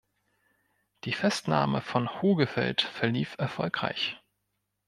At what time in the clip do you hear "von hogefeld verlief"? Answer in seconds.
1.81-3.35